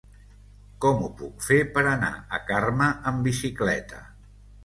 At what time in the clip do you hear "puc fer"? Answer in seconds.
1.19-1.59